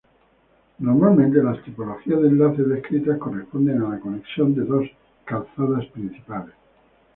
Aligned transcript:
Normalmente 0.79 1.43
las 1.43 1.61
tipologías 1.63 2.19
de 2.23 2.29
enlaces 2.29 2.67
descritas 2.67 3.19
corresponden 3.19 3.83
a 3.83 3.89
la 3.89 3.99
conexión 3.99 4.55
de 4.55 4.63
dos 4.65 4.87
calzadas 5.25 5.85
principales. 5.93 6.55